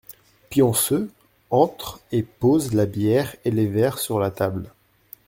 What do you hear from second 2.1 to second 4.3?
et pose la bière et les verres sur